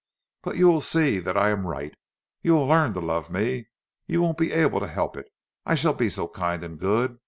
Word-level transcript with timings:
But 0.41 0.55
you 0.57 0.65
will 0.65 0.81
see 0.81 1.19
that 1.19 1.37
I 1.37 1.51
am 1.51 1.67
right; 1.67 1.93
you 2.41 2.53
will 2.53 2.65
learn 2.65 2.95
to 2.95 2.99
love 2.99 3.29
me. 3.29 3.67
You 4.07 4.19
won't 4.23 4.39
be 4.39 4.51
able 4.51 4.79
to 4.79 4.87
help 4.87 5.15
it—I 5.15 5.75
shall 5.75 5.93
be 5.93 6.09
so 6.09 6.27
kind 6.27 6.63
and 6.63 6.79
good! 6.79 7.19